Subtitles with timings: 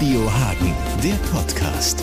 [0.00, 0.74] Radio Hagen,
[1.04, 2.02] der Podcast.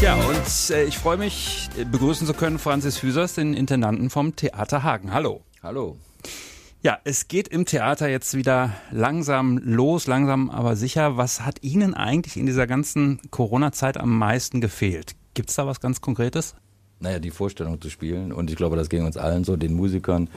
[0.00, 4.34] Ja, und äh, ich freue mich, äh, begrüßen zu können Franzis Hüsers, den Intendanten vom
[4.34, 5.12] Theater Hagen.
[5.12, 5.42] Hallo.
[5.62, 5.98] Hallo.
[6.80, 11.18] Ja, es geht im Theater jetzt wieder langsam los, langsam aber sicher.
[11.18, 15.14] Was hat Ihnen eigentlich in dieser ganzen Corona-Zeit am meisten gefehlt?
[15.34, 16.54] Gibt es da was ganz Konkretes?
[17.00, 18.32] Naja, die Vorstellung zu spielen.
[18.32, 20.30] Und ich glaube, das ging uns allen so, den Musikern,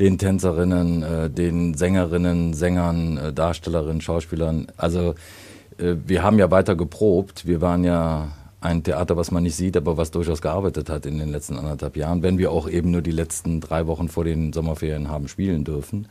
[0.00, 4.68] den Tänzerinnen, äh, den Sängerinnen, Sängern, äh, Darstellerinnen, Schauspielern.
[4.76, 5.14] Also
[5.78, 7.46] äh, wir haben ja weiter geprobt.
[7.46, 8.28] Wir waren ja
[8.60, 11.96] ein Theater, was man nicht sieht, aber was durchaus gearbeitet hat in den letzten anderthalb
[11.96, 15.64] Jahren, wenn wir auch eben nur die letzten drei Wochen vor den Sommerferien haben spielen
[15.64, 16.08] dürfen.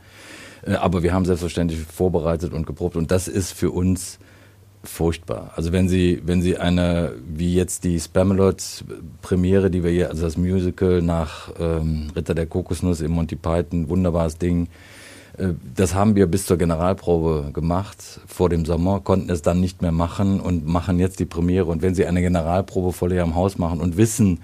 [0.64, 4.18] Äh, aber wir haben selbstverständlich vorbereitet und geprobt und das ist für uns
[4.84, 5.52] furchtbar.
[5.56, 8.84] Also wenn Sie, wenn Sie eine, wie jetzt die Spamalot
[9.20, 13.88] Premiere, die wir hier, also das Musical nach ähm, Ritter der Kokosnuss im Monty Python,
[13.88, 14.68] wunderbares Ding,
[15.38, 19.82] äh, das haben wir bis zur Generalprobe gemacht vor dem Sommer, konnten es dann nicht
[19.82, 21.66] mehr machen und machen jetzt die Premiere.
[21.66, 24.40] Und wenn Sie eine Generalprobe vor leerem Haus machen und wissen,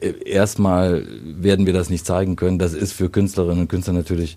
[0.00, 4.36] äh, erstmal werden wir das nicht zeigen können, das ist für Künstlerinnen und Künstler natürlich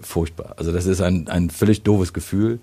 [0.00, 0.54] furchtbar.
[0.56, 2.58] Also das ist ein, ein völlig doofes Gefühl.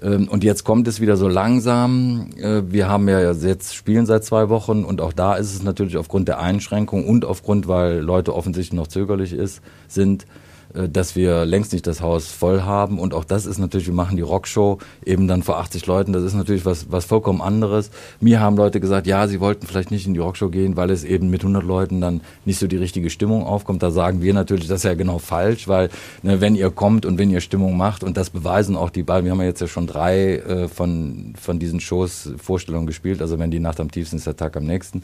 [0.00, 2.30] Ähm, und jetzt kommt es wieder so langsam.
[2.36, 5.96] Äh, wir haben ja jetzt spielen seit zwei Wochen und auch da ist es natürlich
[5.96, 10.26] aufgrund der Einschränkung und aufgrund, weil Leute offensichtlich noch zögerlich ist, sind,
[10.74, 12.98] dass wir längst nicht das Haus voll haben.
[12.98, 16.12] Und auch das ist natürlich, wir machen die Rockshow eben dann vor 80 Leuten.
[16.12, 17.90] Das ist natürlich was, was vollkommen anderes.
[18.20, 21.04] Mir haben Leute gesagt, ja, sie wollten vielleicht nicht in die Rockshow gehen, weil es
[21.04, 23.82] eben mit 100 Leuten dann nicht so die richtige Stimmung aufkommt.
[23.82, 25.88] Da sagen wir natürlich, das ist ja genau falsch, weil
[26.22, 29.24] ne, wenn ihr kommt und wenn ihr Stimmung macht und das beweisen auch die beiden,
[29.24, 33.22] wir haben ja jetzt ja schon drei äh, von, von diesen Shows Vorstellungen gespielt.
[33.22, 35.02] Also wenn die Nacht am tiefsten ist, der Tag am nächsten.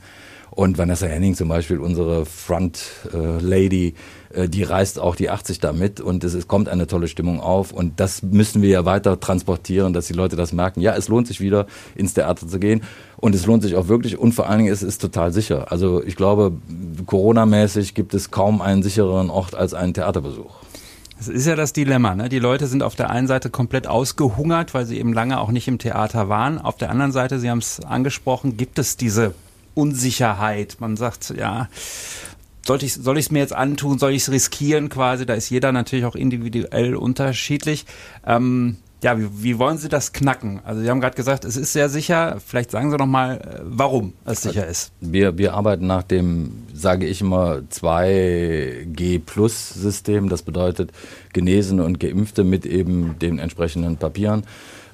[0.51, 3.95] Und Vanessa Henning zum Beispiel, unsere Front äh, Lady,
[4.35, 7.73] äh, die reißt auch die 80 damit und es, es kommt eine tolle Stimmung auf
[7.73, 10.81] und das müssen wir ja weiter transportieren, dass die Leute das merken.
[10.81, 12.83] Ja, es lohnt sich wieder ins Theater zu gehen
[13.17, 15.71] und es lohnt sich auch wirklich und vor allen Dingen es ist total sicher.
[15.73, 16.53] Also ich glaube,
[17.07, 20.65] Corona-mäßig gibt es kaum einen sichereren Ort als einen Theaterbesuch.
[21.17, 22.15] Das ist ja das Dilemma.
[22.15, 22.29] Ne?
[22.29, 25.69] Die Leute sind auf der einen Seite komplett ausgehungert, weil sie eben lange auch nicht
[25.69, 26.59] im Theater waren.
[26.59, 29.33] Auf der anderen Seite, Sie haben es angesprochen, gibt es diese
[29.75, 30.77] Unsicherheit.
[30.81, 31.69] Man sagt, ja,
[32.67, 35.27] sollte ich, soll ich es mir jetzt antun, soll ich es riskieren quasi?
[35.27, 37.85] Da ist jeder natürlich auch individuell unterschiedlich.
[38.27, 40.63] Ähm, ja, wie, wie wollen Sie das knacken?
[40.65, 42.39] Also Sie haben gerade gesagt, es ist sehr sicher.
[42.45, 44.93] Vielleicht sagen Sie noch mal, äh, warum es sicher ist.
[45.01, 50.31] Wir, wir arbeiten nach dem, sage ich immer, 2G-Plus-System.
[50.31, 50.91] Das bedeutet
[51.35, 54.45] Genesene und Geimpfte mit eben den entsprechenden Papieren.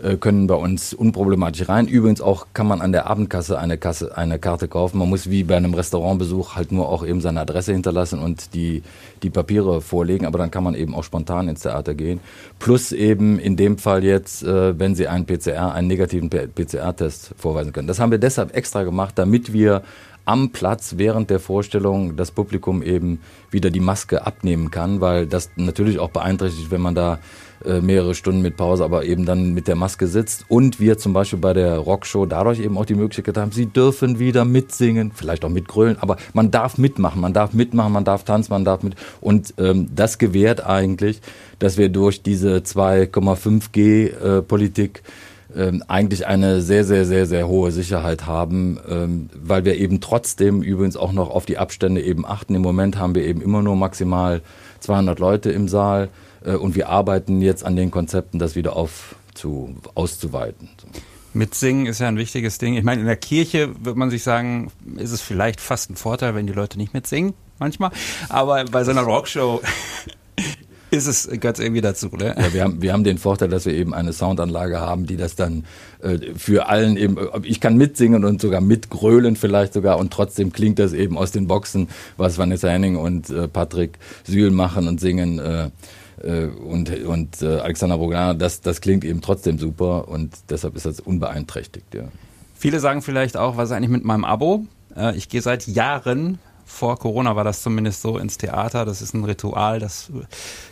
[0.03, 1.87] Äh, können bei uns unproblematisch rein.
[1.87, 4.99] Übrigens auch kann man an der Abendkasse eine, Kasse, eine Karte kaufen.
[4.99, 8.83] Man muss wie bei einem Restaurantbesuch halt nur auch eben seine Adresse hinterlassen und die,
[9.23, 12.21] die Papiere vorlegen, aber dann kann man eben auch spontan ins Theater gehen.
[12.59, 17.73] Plus eben in dem Fall jetzt, äh, wenn Sie einen PCR, einen negativen PCR-Test vorweisen
[17.73, 17.89] können.
[17.89, 19.83] Das haben wir deshalb extra gemacht, damit wir
[20.25, 25.51] am Platz während der Vorstellung das Publikum eben wieder die Maske abnehmen kann, weil das
[25.57, 27.19] natürlich auch beeinträchtigt, wenn man da
[27.65, 30.45] äh, mehrere Stunden mit Pause, aber eben dann mit der Maske sitzt.
[30.49, 34.19] Und wir zum Beispiel bei der Rockshow dadurch eben auch die Möglichkeit haben, sie dürfen
[34.19, 38.53] wieder mitsingen, vielleicht auch mitgrölen, aber man darf mitmachen, man darf mitmachen, man darf tanzen,
[38.53, 38.95] man darf mit.
[39.21, 41.21] Und ähm, das gewährt eigentlich,
[41.59, 45.11] dass wir durch diese 2,5G-Politik äh,
[45.57, 50.63] ähm, eigentlich eine sehr, sehr, sehr, sehr hohe Sicherheit haben, ähm, weil wir eben trotzdem
[50.63, 52.55] übrigens auch noch auf die Abstände eben achten.
[52.55, 54.43] Im Moment haben wir eben immer nur maximal
[54.81, 56.09] 200 Leute im Saal.
[56.45, 60.69] Äh, und wir arbeiten jetzt an den Konzepten, das wieder auf zu, auszuweiten.
[61.33, 62.75] Mitsingen ist ja ein wichtiges Ding.
[62.75, 66.35] Ich meine, in der Kirche würde man sich sagen, ist es vielleicht fast ein Vorteil,
[66.35, 67.91] wenn die Leute nicht mitsingen, manchmal.
[68.29, 69.61] Aber bei so einer Rockshow
[70.91, 72.35] ist es ganz irgendwie dazu, ne?
[72.37, 75.37] Ja, wir haben, wir haben den Vorteil, dass wir eben eine Soundanlage haben, die das
[75.37, 75.65] dann
[76.03, 80.81] äh, für allen eben, ich kann mitsingen und sogar mitgrölen vielleicht sogar und trotzdem klingt
[80.81, 85.39] das eben aus den Boxen, was Vanessa Henning und äh, Patrick Sühl machen und singen.
[85.39, 85.71] Äh, äh,
[86.23, 91.01] und, und äh, Alexander Bogdana, das, das klingt eben trotzdem super und deshalb ist das
[91.01, 91.95] unbeeinträchtigt.
[91.95, 92.05] Ja.
[92.55, 94.67] Viele sagen vielleicht auch, was ist eigentlich mit meinem Abo?
[94.97, 96.39] Äh, ich gehe seit Jahren
[96.71, 98.85] vor Corona war das zumindest so ins Theater.
[98.85, 100.11] Das ist ein Ritual, das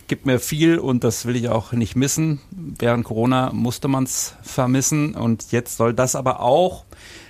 [0.07, 2.41] gibt mir viel und das will ich auch nicht missen.
[2.51, 6.85] Während Corona musste man es vermissen und jetzt soll das aber auch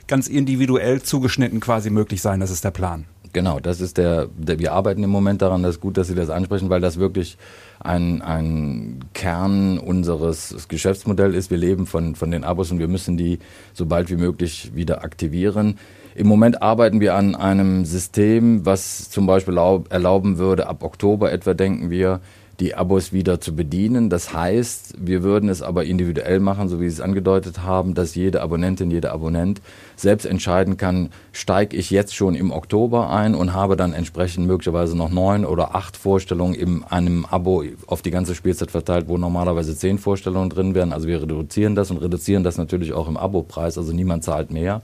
[0.07, 2.41] ganz individuell zugeschnitten quasi möglich sein.
[2.41, 3.07] Das ist der Plan.
[3.33, 6.15] Genau, das ist der, der, wir arbeiten im Moment daran, das ist gut, dass Sie
[6.15, 7.37] das ansprechen, weil das wirklich
[7.81, 11.51] ein, ein Kern unseres Geschäftsmodells ist.
[11.51, 13.39] Wir leben von, von den Abos und wir müssen die
[13.75, 15.79] so bald wie möglich wieder aktivieren.
[16.15, 21.55] Im Moment arbeiten wir an einem System, was zum Beispiel erlauben würde, ab Oktober etwa
[21.55, 22.21] denken wir,
[22.61, 24.11] die Abos wieder zu bedienen.
[24.11, 28.17] Das heißt, wir würden es aber individuell machen, so wie Sie es angedeutet haben, dass
[28.17, 29.61] jede Abonnentin, jeder Abonnent
[29.95, 34.97] selbst entscheiden kann, steige ich jetzt schon im Oktober ein und habe dann entsprechend möglicherweise
[34.97, 39.77] noch neun oder acht Vorstellungen in einem Abo auf die ganze Spielzeit verteilt, wo normalerweise
[39.77, 40.93] zehn Vorstellungen drin wären.
[40.93, 44.83] Also wir reduzieren das und reduzieren das natürlich auch im Abo-Preis, also niemand zahlt mehr.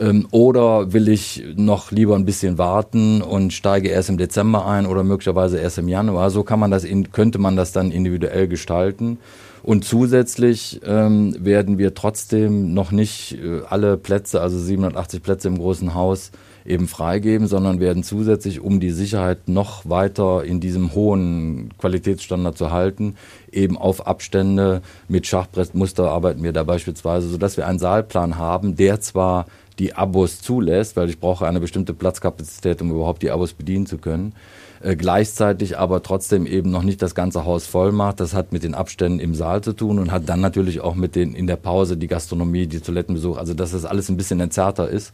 [0.00, 4.86] Ähm, oder will ich noch lieber ein bisschen warten und steige erst im Dezember ein
[4.86, 6.30] oder möglicherweise erst im Januar?
[6.30, 9.18] So kann man das in, könnte man das dann individuell gestalten.
[9.62, 15.58] Und zusätzlich ähm, werden wir trotzdem noch nicht äh, alle Plätze, also 780 Plätze im
[15.58, 16.32] großen Haus,
[16.66, 22.70] eben freigeben, sondern werden zusätzlich, um die Sicherheit noch weiter in diesem hohen Qualitätsstandard zu
[22.70, 23.16] halten,
[23.52, 29.00] eben auf Abstände mit Schachbrettmuster arbeiten wir da beispielsweise, sodass wir einen Saalplan haben, der
[29.00, 29.46] zwar
[29.78, 33.98] die Abos zulässt, weil ich brauche eine bestimmte Platzkapazität, um überhaupt die Abos bedienen zu
[33.98, 34.34] können.
[34.84, 38.20] Äh, gleichzeitig aber trotzdem eben noch nicht das ganze Haus voll macht.
[38.20, 41.16] Das hat mit den Abständen im Saal zu tun und hat dann natürlich auch mit
[41.16, 44.86] den in der Pause die Gastronomie, die Toilettenbesuch, also dass das alles ein bisschen entzerrter
[44.86, 45.12] ist.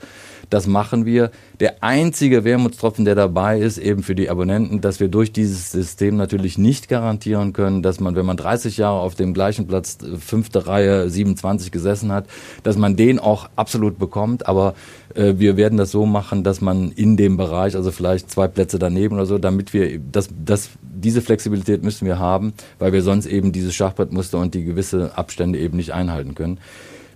[0.48, 1.30] Das machen wir.
[1.60, 6.16] Der einzige Wermutstropfen, der dabei ist, eben für die Abonnenten, dass wir durch dieses System
[6.16, 10.16] natürlich nicht garantieren können, dass man, wenn man 30 Jahre auf dem gleichen Platz, äh,
[10.16, 12.26] fünfte Reihe 27 gesessen hat,
[12.64, 14.48] dass man den auch absolut bekommt.
[14.48, 14.74] Aber
[15.14, 18.80] äh, wir werden das so machen, dass man in dem Bereich, also vielleicht zwei Plätze
[18.80, 23.26] daneben oder so, damit wir, das, das, diese Flexibilität müssen wir haben, weil wir sonst
[23.26, 26.58] eben dieses Schachbrettmuster und die gewisse Abstände eben nicht einhalten können.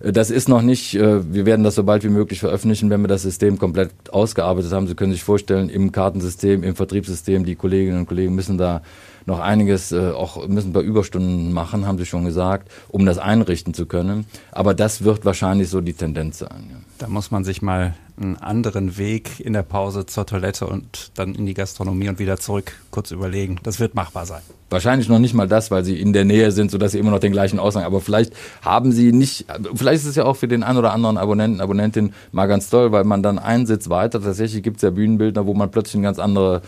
[0.01, 3.01] Äh, das ist noch nicht, äh, wir werden das so bald wie möglich veröffentlichen, wenn
[3.01, 4.87] wir das System komplett ausgearbeitet haben.
[4.87, 8.83] Sie können sich vorstellen, im Kartensystem, im Vertriebssystem, die Kolleginnen und Kollegen müssen da
[9.27, 13.19] noch einiges, äh, auch müssen ein paar Überstunden machen, haben Sie schon gesagt, um das
[13.19, 14.27] einrichten zu können.
[14.53, 16.69] Aber das wird wahrscheinlich so die Tendenz sein.
[16.71, 16.77] Ja.
[16.99, 21.35] Da muss man sich mal einen anderen Weg in der Pause zur Toilette und dann
[21.35, 23.59] in die Gastronomie und wieder zurück kurz überlegen.
[23.65, 24.43] Das wird machbar sein.
[24.71, 27.19] Wahrscheinlich noch nicht mal das, weil sie in der Nähe sind, sodass sie immer noch
[27.19, 27.85] den gleichen Ausgang.
[27.85, 28.33] Aber vielleicht
[28.63, 32.13] haben sie nicht, vielleicht ist es ja auch für den einen oder anderen Abonnenten, Abonnentin
[32.33, 35.55] mal ganz toll, weil man dann einen Sitz weiter, tatsächlich gibt es ja Bühnenbildner, wo
[35.55, 36.63] man plötzlich ein ganz andere,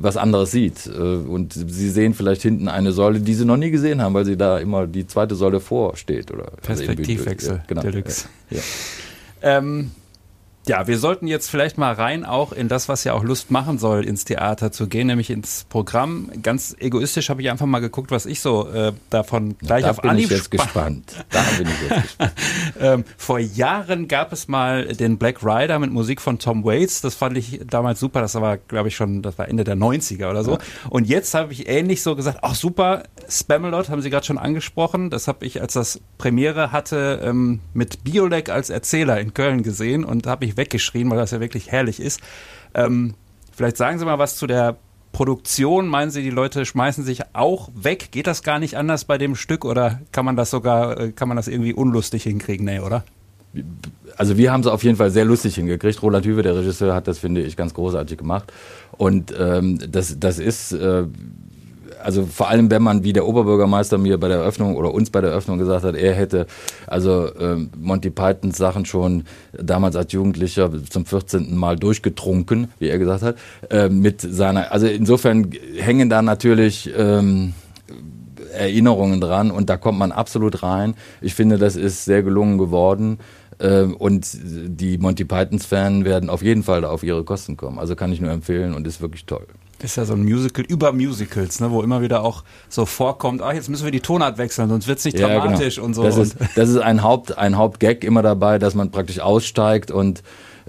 [0.00, 0.86] was anderes sieht.
[0.86, 4.24] Äh, und sie sehen vielleicht hinten eine Säule, die sie noch nie gesehen haben, weil
[4.24, 6.30] sie da immer die zweite Säule vorsteht.
[6.30, 7.82] Oder Perspektivwechsel, ja, genau.
[7.82, 8.26] Deluxe.
[8.50, 8.60] Ja.
[9.42, 9.90] Ähm,
[10.66, 13.78] ja, wir sollten jetzt vielleicht mal rein auch in das, was ja auch Lust machen
[13.78, 16.30] soll, ins Theater zu gehen, nämlich ins Programm.
[16.40, 20.00] Ganz egoistisch habe ich einfach mal geguckt, was ich so äh, davon gleich da auf
[20.00, 21.24] bin Anhieb ich jetzt gespannt.
[21.30, 22.32] Da bin ich jetzt gespannt.
[22.80, 27.00] ähm, vor Jahren gab es mal den Black Rider mit Musik von Tom Waits.
[27.00, 28.20] Das fand ich damals super.
[28.20, 30.52] Das war, glaube ich, schon, das war Ende der 90er oder so.
[30.52, 30.58] Ja.
[30.90, 35.10] Und jetzt habe ich ähnlich so gesagt, ach super, Spamalot haben Sie gerade schon angesprochen.
[35.10, 40.04] Das habe ich, als das Premiere hatte, ähm, mit Biolek als Erzähler in Köln gesehen
[40.04, 42.20] und habe ich ich weggeschrien, weil das ja wirklich herrlich ist.
[42.74, 43.14] Ähm,
[43.52, 44.76] vielleicht sagen Sie mal was zu der
[45.12, 45.88] Produktion.
[45.88, 48.08] Meinen Sie, die Leute schmeißen sich auch weg?
[48.12, 51.28] Geht das gar nicht anders bei dem Stück oder kann man das sogar, äh, kann
[51.28, 52.64] man das irgendwie unlustig hinkriegen?
[52.64, 53.04] Nee, oder?
[54.16, 56.02] also wir haben es auf jeden Fall sehr lustig hingekriegt.
[56.02, 58.52] Roland Hüwe, der Regisseur, hat das, finde ich, ganz großartig gemacht.
[58.92, 61.04] Und ähm, das, das ist, äh,
[62.02, 65.20] also vor allem, wenn man, wie der Oberbürgermeister mir bei der Eröffnung oder uns bei
[65.20, 66.46] der Eröffnung gesagt hat, er hätte
[66.86, 71.56] also ähm, Monty Pythons Sachen schon damals als Jugendlicher zum 14.
[71.56, 73.36] Mal durchgetrunken, wie er gesagt hat,
[73.70, 77.54] äh, mit seiner, also insofern hängen da natürlich ähm,
[78.52, 80.94] Erinnerungen dran und da kommt man absolut rein.
[81.20, 83.18] Ich finde, das ist sehr gelungen geworden.
[83.60, 87.78] Ähm, und die Monty Pythons Fans werden auf jeden Fall da auf ihre Kosten kommen.
[87.78, 89.46] Also kann ich nur empfehlen und ist wirklich toll.
[89.82, 93.52] Ist ja so ein Musical über Musicals, ne, wo immer wieder auch so vorkommt, ah,
[93.52, 95.40] jetzt müssen wir die Tonart wechseln, sonst wird es nicht ja, genau.
[95.40, 95.86] dramatisch genau.
[95.86, 96.02] und so.
[96.04, 100.22] Das ist, das ist ein, Haupt, ein Hauptgag immer dabei, dass man praktisch aussteigt und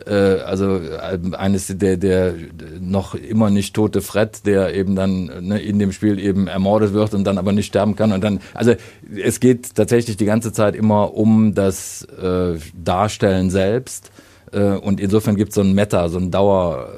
[0.05, 2.33] äh, also äh, eines der, der
[2.79, 7.13] noch immer nicht tote Fred, der eben dann ne, in dem Spiel eben ermordet wird
[7.13, 8.11] und dann aber nicht sterben kann.
[8.11, 8.73] Und dann, also
[9.15, 14.11] es geht tatsächlich die ganze Zeit immer um das äh, Darstellen selbst.
[14.51, 16.89] Äh, und insofern gibt es so ein Meta, so ein Dauer.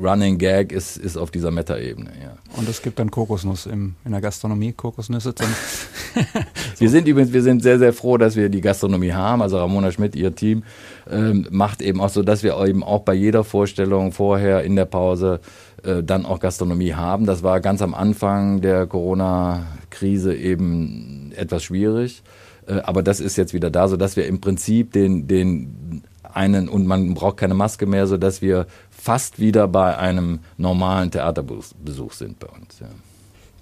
[0.00, 2.36] Running Gag ist, ist auf dieser Meta-Ebene, ja.
[2.56, 5.34] Und es gibt dann Kokosnuss im, in der Gastronomie, Kokosnüsse.
[5.36, 5.44] so.
[6.78, 9.42] Wir sind übrigens, wir sind sehr, sehr froh, dass wir die Gastronomie haben.
[9.42, 10.62] Also Ramona Schmidt, ihr Team,
[11.10, 14.86] ähm, macht eben auch so, dass wir eben auch bei jeder Vorstellung vorher in der
[14.86, 15.40] Pause
[15.84, 17.26] äh, dann auch Gastronomie haben.
[17.26, 22.22] Das war ganz am Anfang der Corona-Krise eben etwas schwierig.
[22.66, 26.02] Äh, aber das ist jetzt wieder da, so dass wir im Prinzip den, den
[26.34, 31.10] einen und man braucht keine Maske mehr, so dass wir fast wieder bei einem normalen
[31.10, 32.78] Theaterbesuch sind bei uns.
[32.80, 32.88] Ja.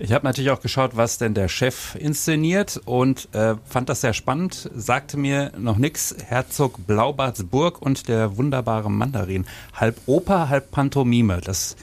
[0.01, 4.13] Ich habe natürlich auch geschaut, was denn der Chef inszeniert und äh, fand das sehr
[4.13, 4.71] spannend.
[4.73, 6.15] Sagte mir noch nichts.
[6.25, 9.45] Herzog Blaubartsburg und der wunderbare Mandarin.
[9.75, 11.41] Halb Oper, halb Pantomime.
[11.43, 11.75] Das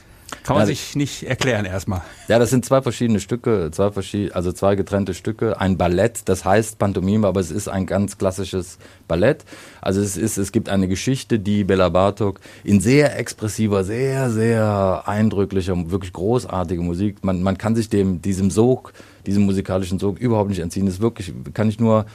[0.46, 2.02] Kann man ja, sich nicht erklären erstmal.
[2.28, 5.60] Ja, das sind zwei verschiedene Stücke, zwei verschiedene, also zwei getrennte Stücke.
[5.60, 9.44] Ein Ballett, das heißt Pantomime, aber es ist ein ganz klassisches Ballett.
[9.80, 15.02] Also es ist, es gibt eine Geschichte, die Bela Bartok in sehr expressiver, sehr, sehr
[15.06, 17.24] eindrücklicher, wirklich großartige Musik.
[17.24, 18.92] Man, man kann sich dem, diesem Sog,
[19.26, 20.86] diesem musikalischen Sog überhaupt nicht entziehen.
[20.86, 22.06] Das ist wirklich, kann ich nur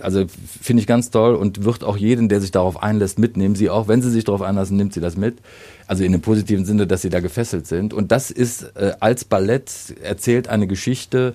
[0.00, 0.26] also
[0.60, 3.54] finde ich ganz toll und wird auch jeden, der sich darauf einlässt, mitnehmen.
[3.54, 5.38] Sie auch, wenn sie sich darauf einlassen, nimmt sie das mit.
[5.86, 7.94] Also in dem positiven Sinne, dass sie da gefesselt sind.
[7.94, 9.70] Und das ist äh, als Ballett
[10.02, 11.34] erzählt eine Geschichte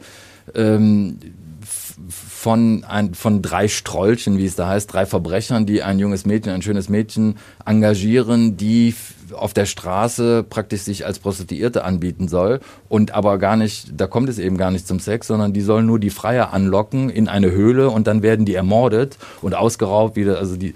[0.54, 1.18] ähm,
[2.10, 6.54] von, ein, von drei Strollchen, wie es da heißt, drei Verbrechern, die ein junges Mädchen,
[6.54, 8.96] ein schönes Mädchen engagieren, die
[9.34, 12.60] auf der Straße praktisch sich als Prostituierte anbieten soll
[12.90, 15.86] und aber gar nicht, da kommt es eben gar nicht zum Sex, sondern die sollen
[15.86, 20.38] nur die Freier anlocken in eine Höhle und dann werden die ermordet und ausgeraubt wieder,
[20.38, 20.74] also die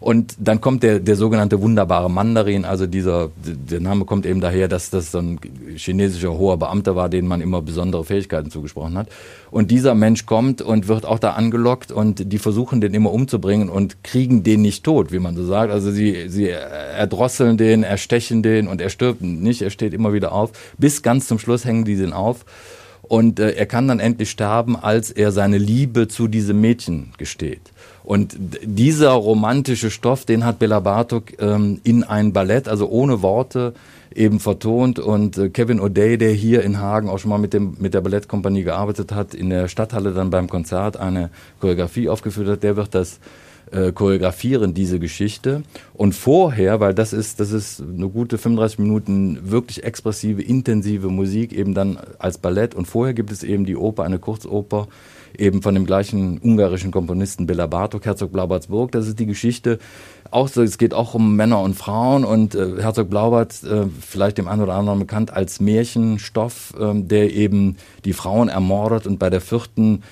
[0.00, 4.66] und dann kommt der, der sogenannte wunderbare Mandarin, also dieser, der Name kommt eben daher,
[4.66, 5.38] dass das so ein
[5.76, 9.08] chinesischer hoher Beamter war, den man immer besondere Fähigkeiten zugesprochen hat.
[9.50, 13.68] Und dieser Mensch kommt und wird auch da angelockt und die versuchen den immer umzubringen
[13.68, 15.70] und kriegen den nicht tot, wie man so sagt.
[15.70, 20.32] Also sie, sie erdrosseln den, erstechen den und er stirbt nicht, er steht immer wieder
[20.32, 20.52] auf.
[20.78, 22.46] Bis ganz zum Schluss hängen die den auf.
[23.02, 27.72] Und äh, er kann dann endlich sterben, als er seine Liebe zu diesem Mädchen gesteht.
[28.02, 33.74] Und dieser romantische Stoff, den hat Bela Bartok ähm, in ein Ballett, also ohne Worte,
[34.14, 34.98] eben vertont.
[34.98, 38.00] Und äh, Kevin O'Day, der hier in Hagen auch schon mal mit, dem, mit der
[38.00, 41.30] Ballettkompanie gearbeitet hat, in der Stadthalle dann beim Konzert eine
[41.60, 43.20] Choreografie aufgeführt hat, der wird das
[43.70, 45.62] äh, choreografieren, diese Geschichte.
[45.94, 51.52] Und vorher, weil das ist, das ist eine gute 35 Minuten wirklich expressive, intensive Musik,
[51.52, 52.74] eben dann als Ballett.
[52.74, 54.88] Und vorher gibt es eben die Oper, eine Kurzoper,
[55.38, 58.92] eben von dem gleichen ungarischen Komponisten Bela Bartok, Herzog Blaubartsburg.
[58.92, 59.78] Das ist die Geschichte.
[60.30, 64.38] Auch so, es geht auch um Männer und Frauen und äh, Herzog Blaubart, äh, vielleicht
[64.38, 69.30] dem einen oder anderen bekannt als Märchenstoff, äh, der eben die Frauen ermordet und bei
[69.30, 70.02] der vierten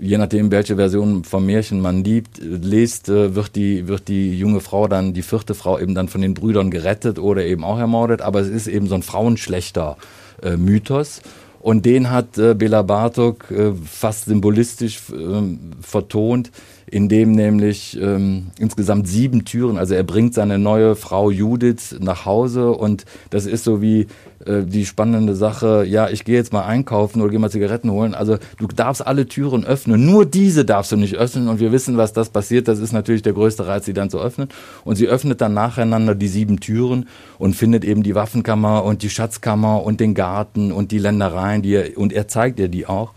[0.00, 4.60] je nachdem, welche Version vom Märchen man liebt, liest, äh, wird die, wird die junge
[4.60, 8.22] Frau dann, die vierte Frau eben dann von den Brüdern gerettet oder eben auch ermordet.
[8.22, 9.96] Aber es ist eben so ein frauenschlechter
[10.42, 11.20] äh, Mythos.
[11.60, 16.50] Und den hat äh, Bela Bartok äh, fast symbolistisch äh, vertont,
[16.86, 22.70] indem nämlich ähm, insgesamt sieben Türen, also er bringt seine neue Frau Judith nach Hause
[22.70, 24.06] und das ist so wie
[24.46, 28.14] äh, die spannende Sache, ja, ich gehe jetzt mal einkaufen oder gehe mal Zigaretten holen.
[28.14, 31.96] Also du darfst alle Türen öffnen, nur diese darfst du nicht öffnen und wir wissen,
[31.96, 32.68] was das passiert.
[32.68, 34.48] Das ist natürlich der größte Reiz, sie dann zu öffnen.
[34.84, 39.10] Und sie öffnet dann nacheinander die sieben Türen und findet eben die Waffenkammer und die
[39.10, 43.12] Schatzkammer und den Garten und die Ländereien, die er, und er zeigt ihr die auch.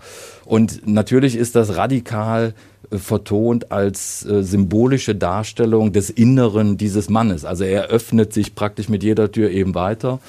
[0.45, 2.53] Und natürlich ist das radikal
[2.89, 7.45] äh, vertont als äh, symbolische Darstellung des Inneren dieses Mannes.
[7.45, 10.19] Also er öffnet sich praktisch mit jeder Tür eben weiter.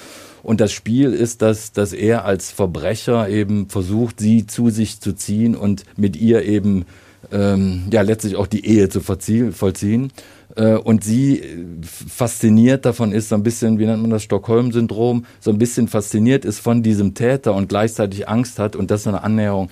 [0.43, 5.13] Und das Spiel ist, dass, dass er als Verbrecher eben versucht, sie zu sich zu
[5.13, 6.85] ziehen und mit ihr eben
[7.31, 10.13] ähm, ja letztlich auch die Ehe zu vollziehen.
[10.57, 15.25] Äh, und sie äh, fasziniert davon ist, so ein bisschen, wie nennt man das, Stockholm-Syndrom,
[15.41, 19.07] so ein bisschen fasziniert ist von diesem Täter und gleichzeitig Angst hat und das ist
[19.07, 19.71] eine Annäherung.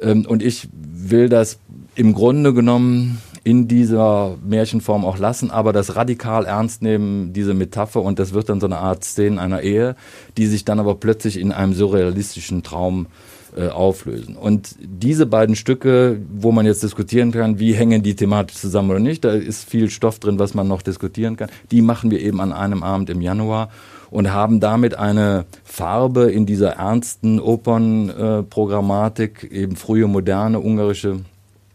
[0.00, 1.58] Ähm, und ich will das
[1.94, 8.02] im Grunde genommen in dieser Märchenform auch lassen, aber das radikal ernst nehmen, diese Metapher,
[8.02, 9.96] und das wird dann so eine Art Szene einer Ehe,
[10.36, 14.36] die sich dann aber plötzlich in einem surrealistischen Traum äh, auflösen.
[14.36, 19.00] Und diese beiden Stücke, wo man jetzt diskutieren kann, wie hängen die thematisch zusammen oder
[19.00, 22.40] nicht, da ist viel Stoff drin, was man noch diskutieren kann, die machen wir eben
[22.40, 23.70] an einem Abend im Januar
[24.10, 31.20] und haben damit eine Farbe in dieser ernsten Opernprogrammatik, äh, eben frühe moderne ungarische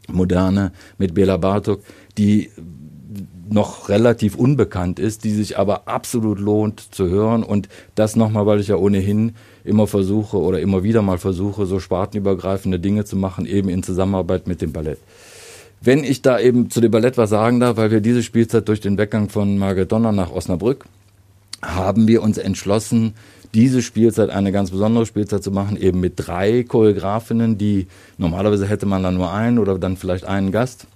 [0.08, 1.82] Moderne mit Bela Bartok,
[2.18, 2.50] die
[3.50, 7.44] noch relativ unbekannt ist, die sich aber absolut lohnt zu hören.
[7.44, 11.80] Und das nochmal, weil ich ja ohnehin immer versuche oder immer wieder mal versuche, so
[11.80, 15.00] spartenübergreifende Dinge zu machen, eben in Zusammenarbeit mit dem Ballett.
[15.82, 18.80] Wenn ich da eben zu dem Ballett was sagen darf, weil wir diese Spielzeit durch
[18.80, 20.86] den Weggang von Margaret Donner nach Osnabrück
[21.62, 23.14] haben wir uns entschlossen,
[23.54, 28.86] diese Spielzeit eine ganz besondere Spielzeit zu machen, eben mit drei Choreografinnen, die normalerweise hätte
[28.86, 30.88] man dann nur einen oder dann vielleicht einen Gast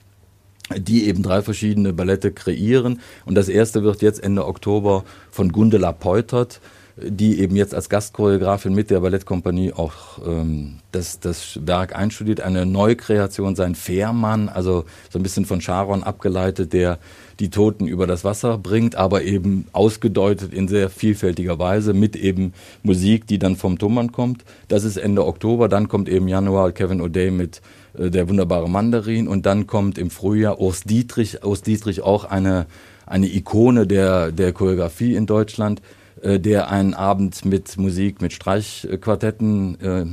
[0.76, 3.00] die eben drei verschiedene Ballette kreieren.
[3.26, 6.60] Und das erste wird jetzt Ende Oktober von Gundela Peutert,
[7.00, 9.94] die eben jetzt als Gastchoreografin mit der Ballettkompanie auch
[10.25, 12.42] ähm, das, das Werk einstudiert.
[12.42, 16.98] Eine Neukreation, sein Fährmann, also so ein bisschen von Charon abgeleitet, der
[17.39, 22.54] die Toten über das Wasser bringt, aber eben ausgedeutet in sehr vielfältiger Weise mit eben
[22.82, 24.44] Musik, die dann vom Thomann kommt.
[24.68, 27.62] Das ist Ende Oktober, dann kommt eben Januar Kevin O'Day mit
[27.96, 32.66] äh, der wunderbare Mandarin und dann kommt im Frühjahr Urs Dietrich, Urs Dietrich auch eine,
[33.06, 35.84] eine Ikone der, der Choreografie in Deutschland
[36.24, 40.06] der einen Abend mit Musik, mit Streichquartetten äh,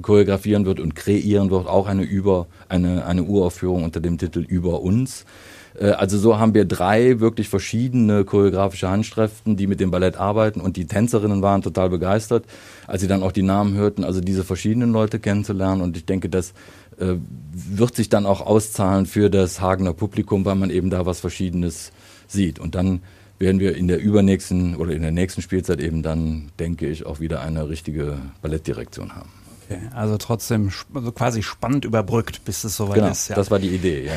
[0.00, 4.82] choreografieren wird und kreieren wird, auch eine über eine eine Uraufführung unter dem Titel Über
[4.82, 5.24] uns.
[5.78, 10.60] Äh, also so haben wir drei wirklich verschiedene choreografische Handschriften, die mit dem Ballett arbeiten
[10.60, 12.44] und die Tänzerinnen waren total begeistert,
[12.86, 16.28] als sie dann auch die Namen hörten, also diese verschiedenen Leute kennenzulernen und ich denke,
[16.28, 16.52] das
[16.98, 17.14] äh,
[17.52, 21.92] wird sich dann auch auszahlen für das Hagener Publikum, weil man eben da was Verschiedenes
[22.28, 23.00] sieht und dann
[23.40, 27.18] werden wir in der übernächsten oder in der nächsten Spielzeit eben dann, denke ich, auch
[27.18, 29.30] wieder eine richtige Ballettdirektion haben.
[29.64, 33.28] Okay, also trotzdem also quasi spannend überbrückt, bis es soweit genau, ist.
[33.28, 33.36] Ja.
[33.36, 34.12] Das war die Idee, ja.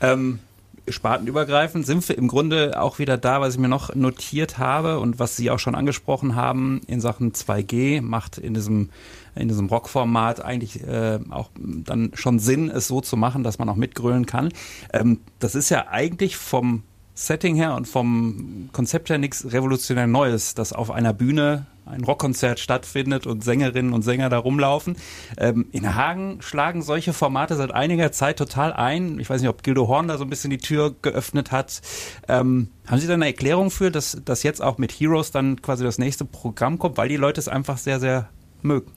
[0.00, 0.40] ähm,
[0.88, 5.20] spartenübergreifend sind wir im Grunde auch wieder da, was ich mir noch notiert habe und
[5.20, 8.90] was Sie auch schon angesprochen haben in Sachen 2G macht in diesem
[9.34, 13.68] in diesem Rockformat eigentlich äh, auch dann schon Sinn, es so zu machen, dass man
[13.70, 14.50] auch mitgrölen kann.
[14.92, 16.82] Ähm, das ist ja eigentlich vom
[17.26, 22.60] Setting her und vom Konzept her nichts revolutionär Neues, dass auf einer Bühne ein Rockkonzert
[22.60, 24.96] stattfindet und Sängerinnen und Sänger da rumlaufen.
[25.36, 29.18] Ähm, in Hagen schlagen solche Formate seit einiger Zeit total ein.
[29.18, 31.80] Ich weiß nicht, ob Gildo Horn da so ein bisschen die Tür geöffnet hat.
[32.28, 35.84] Ähm, haben Sie da eine Erklärung für, dass, dass jetzt auch mit Heroes dann quasi
[35.84, 38.28] das nächste Programm kommt, weil die Leute es einfach sehr, sehr
[38.62, 38.90] mögen?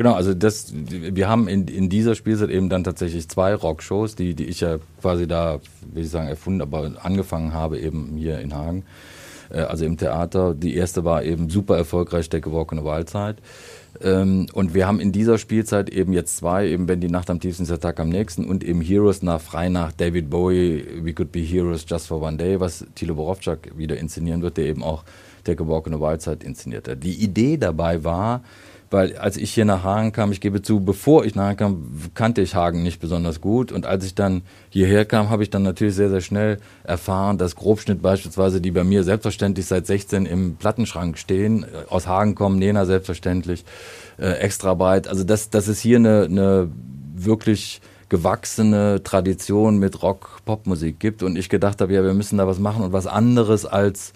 [0.00, 4.32] Genau, also das, wir haben in, in dieser Spielzeit eben dann tatsächlich zwei Rockshows, die,
[4.32, 5.60] die ich ja quasi da,
[5.92, 8.84] will ich sagen, erfunden, aber angefangen habe eben hier in Hagen,
[9.50, 10.54] äh, also im Theater.
[10.54, 13.42] Die erste war eben super erfolgreich, in the Wildzeit.
[14.02, 17.38] Ähm, und wir haben in dieser Spielzeit eben jetzt zwei, eben wenn die Nacht am
[17.38, 21.12] tiefsten ist der Tag am nächsten und eben Heroes nach frei nach David Bowie, We
[21.12, 24.82] Could Be Heroes Just for One Day, was Thilo Borowczak wieder inszenieren wird, der eben
[24.82, 25.04] auch
[25.46, 27.04] in the Wildzeit inszeniert hat.
[27.04, 28.42] Die Idee dabei war,
[28.90, 31.92] weil als ich hier nach Hagen kam, ich gebe zu, bevor ich nach Hagen kam,
[32.14, 33.70] kannte ich Hagen nicht besonders gut.
[33.70, 37.54] Und als ich dann hierher kam, habe ich dann natürlich sehr, sehr schnell erfahren, dass
[37.54, 42.58] Grobschnitt beispielsweise, die bei mir selbstverständlich seit 16 im Plattenschrank stehen, äh, aus Hagen kommen,
[42.58, 43.64] Nena selbstverständlich,
[44.18, 46.68] äh, extra breit, also dass, dass es hier eine, eine
[47.14, 51.22] wirklich gewachsene Tradition mit Rock-Pop-Musik gibt.
[51.22, 54.12] Und ich gedacht habe, ja, wir müssen da was machen und was anderes als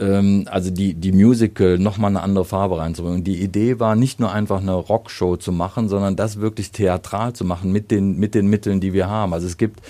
[0.00, 3.24] also die, die Musical nochmal eine andere Farbe reinzubringen.
[3.24, 7.44] Die Idee war nicht nur einfach eine Rockshow zu machen, sondern das wirklich theatral zu
[7.44, 9.34] machen mit den, mit den Mitteln, die wir haben.
[9.34, 9.80] Also es gibt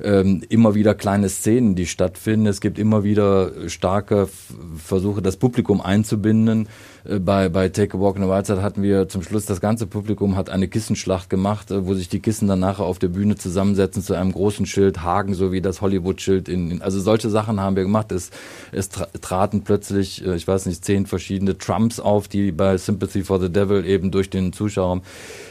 [0.00, 2.46] ähm, immer wieder kleine Szenen, die stattfinden.
[2.46, 4.28] Es gibt immer wieder starke
[4.76, 6.68] Versuche, das Publikum einzubinden.
[7.04, 9.86] Äh, bei, bei Take a Walk in the Wild hatten wir zum Schluss, das ganze
[9.86, 13.36] Publikum hat eine Kissenschlacht gemacht, äh, wo sich die Kissen dann nachher auf der Bühne
[13.36, 16.48] zusammensetzen zu einem großen Schild, Hagen, so wie das Hollywood-Schild.
[16.48, 18.12] In, in, also solche Sachen haben wir gemacht.
[18.12, 18.30] Es,
[18.72, 23.40] es traten plötzlich, äh, ich weiß nicht, zehn verschiedene Trumps auf, die bei Sympathy for
[23.40, 25.02] the Devil eben durch den Zuschauer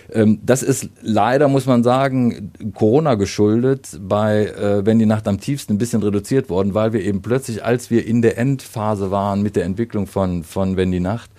[0.09, 5.73] ähm, das ist leider, muss man sagen, Corona geschuldet, bei Wenn die Nacht am tiefsten
[5.73, 9.57] ein bisschen reduziert worden, weil wir eben plötzlich, als wir in der Endphase waren mit
[9.57, 11.29] der Entwicklung von, von Wenn die Nacht,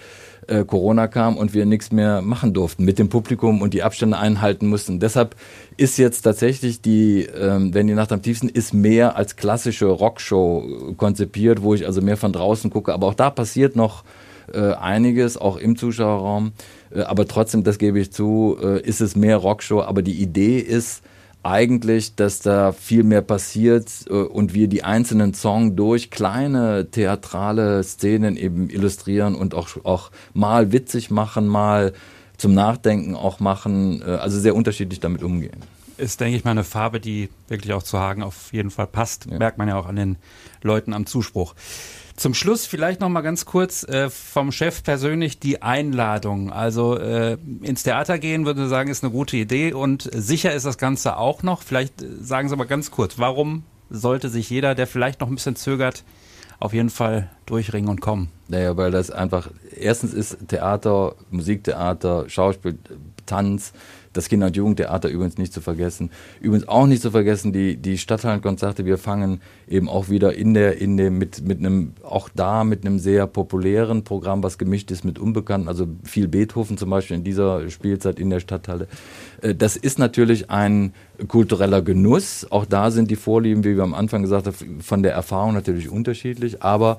[0.48, 4.18] äh, Corona kam und wir nichts mehr machen durften mit dem Publikum und die Abstände
[4.18, 4.98] einhalten mussten.
[4.98, 5.36] Deshalb
[5.76, 10.94] ist jetzt tatsächlich die, ähm, wenn die Nacht am tiefsten ist, mehr als klassische Rockshow
[10.96, 12.92] konzipiert, wo ich also mehr von draußen gucke.
[12.92, 14.04] Aber auch da passiert noch
[14.52, 16.52] äh, einiges, auch im Zuschauerraum.
[16.90, 19.82] Äh, aber trotzdem, das gebe ich zu, äh, ist es mehr Rockshow.
[19.82, 21.02] Aber die Idee ist
[21.42, 27.82] eigentlich, dass da viel mehr passiert äh, und wir die einzelnen Songs durch kleine theatrale
[27.82, 31.92] Szenen eben illustrieren und auch, auch mal witzig machen, mal
[32.36, 35.62] zum Nachdenken auch machen, äh, also sehr unterschiedlich damit umgehen
[35.98, 39.26] ist, denke ich mal, eine Farbe, die wirklich auch zu Hagen auf jeden Fall passt.
[39.30, 39.38] Ja.
[39.38, 40.16] Merkt man ja auch an den
[40.62, 41.54] Leuten am Zuspruch.
[42.18, 46.50] Zum Schluss vielleicht noch mal ganz kurz äh, vom Chef persönlich die Einladung.
[46.52, 50.66] Also äh, ins Theater gehen, würde ich sagen, ist eine gute Idee und sicher ist
[50.66, 51.62] das Ganze auch noch.
[51.62, 55.36] Vielleicht äh, sagen Sie aber ganz kurz, warum sollte sich jeder, der vielleicht noch ein
[55.36, 56.02] bisschen zögert,
[56.58, 58.32] auf jeden Fall durchringen und kommen?
[58.48, 62.78] Naja, weil das einfach, erstens ist Theater, Musiktheater, Schauspiel,
[63.26, 63.72] Tanz,
[64.18, 66.10] das Kinder- und Jugendtheater übrigens nicht zu vergessen.
[66.40, 68.84] Übrigens auch nicht zu vergessen die, die Stadthallenkonzerte.
[68.84, 72.84] Wir fangen eben auch wieder in der, in dem, mit, mit einem, auch da mit
[72.84, 77.24] einem sehr populären Programm, was gemischt ist mit Unbekannten, also viel Beethoven zum Beispiel in
[77.24, 78.88] dieser Spielzeit in der Stadthalle.
[79.40, 80.92] Äh, das ist natürlich ein
[81.28, 82.46] kultureller Genuss.
[82.50, 85.88] Auch da sind die Vorlieben, wie wir am Anfang gesagt haben, von der Erfahrung natürlich
[85.88, 86.62] unterschiedlich.
[86.62, 86.98] Aber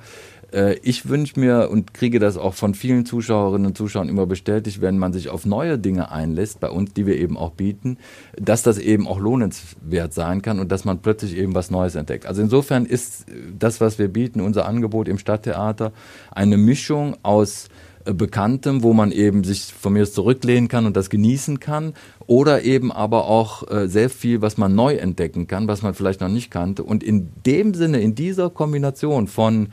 [0.82, 4.98] ich wünsche mir und kriege das auch von vielen Zuschauerinnen und Zuschauern immer bestätigt, wenn
[4.98, 7.98] man sich auf neue Dinge einlässt, bei uns, die wir eben auch bieten,
[8.36, 12.26] dass das eben auch lohnenswert sein kann und dass man plötzlich eben was Neues entdeckt.
[12.26, 13.26] Also insofern ist
[13.58, 15.92] das, was wir bieten, unser Angebot im Stadttheater,
[16.32, 17.70] eine Mischung aus
[18.06, 21.94] äh, Bekanntem, wo man eben sich von mir zurücklehnen kann und das genießen kann,
[22.28, 26.22] oder eben aber auch äh, sehr viel, was man neu entdecken kann, was man vielleicht
[26.22, 26.84] noch nicht kannte.
[26.84, 29.70] Und in dem Sinne, in dieser Kombination von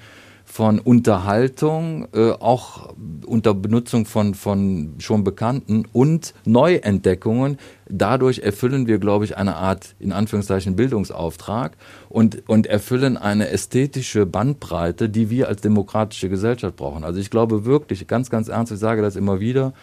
[0.46, 2.94] von Unterhaltung, äh, auch
[3.26, 7.58] unter Benutzung von, von schon Bekannten und Neuentdeckungen.
[7.88, 11.76] Dadurch erfüllen wir, glaube ich, eine Art, in Anführungszeichen, Bildungsauftrag
[12.08, 17.02] und, und erfüllen eine ästhetische Bandbreite, die wir als demokratische Gesellschaft brauchen.
[17.04, 19.74] Also ich glaube wirklich, ganz, ganz ernst, ich sage das immer wieder,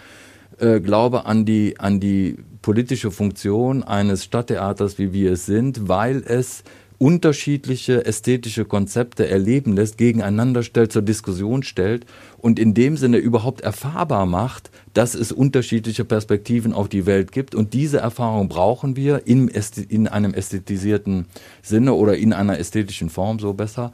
[0.59, 6.23] äh, glaube an die, an die politische Funktion eines Stadttheaters, wie wir es sind, weil
[6.25, 6.63] es
[7.03, 12.05] unterschiedliche ästhetische Konzepte erleben lässt, gegeneinander stellt, zur Diskussion stellt
[12.37, 17.55] und in dem Sinne überhaupt erfahrbar macht, dass es unterschiedliche Perspektiven auf die Welt gibt.
[17.55, 19.51] Und diese Erfahrung brauchen wir in,
[19.89, 21.25] in einem ästhetisierten
[21.61, 23.91] Sinne oder in einer ästhetischen Form so besser.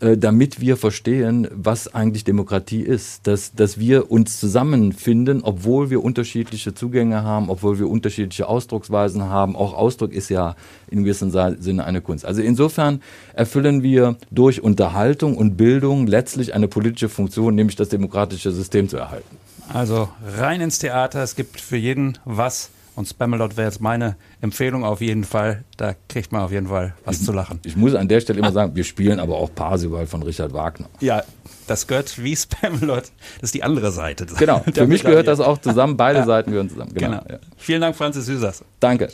[0.00, 3.26] Äh, damit wir verstehen, was eigentlich Demokratie ist.
[3.26, 9.56] Dass, dass wir uns zusammenfinden, obwohl wir unterschiedliche Zugänge haben, obwohl wir unterschiedliche Ausdrucksweisen haben.
[9.56, 10.56] Auch Ausdruck ist ja
[10.90, 12.24] in gewissem Sinne eine Kunst.
[12.24, 13.02] Also insofern
[13.34, 18.96] erfüllen wir durch Unterhaltung und Bildung letztlich eine politische Funktion, nämlich das demokratische System zu
[18.96, 19.36] erhalten.
[19.70, 20.08] Also
[20.38, 22.70] rein ins Theater, es gibt für jeden was.
[23.00, 25.64] Und Spamalot wäre jetzt meine Empfehlung auf jeden Fall.
[25.78, 27.58] Da kriegt man auf jeden Fall was ich, zu lachen.
[27.64, 30.84] Ich muss an der Stelle immer sagen, wir spielen aber auch Parsival von Richard Wagner.
[31.00, 31.22] Ja,
[31.66, 33.04] das gehört wie Spamalot.
[33.40, 34.26] Das ist die andere Seite.
[34.38, 35.96] Genau, für mich gehört das auch zusammen.
[35.96, 36.26] Beide ja.
[36.26, 36.92] Seiten gehören zusammen.
[36.92, 37.22] Genau.
[37.22, 37.24] genau.
[37.26, 37.38] Ja.
[37.56, 38.64] Vielen Dank, Franzis Süßers.
[38.80, 39.08] Danke.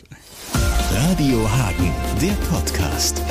[0.91, 3.23] Radio Hagen, der Podcast.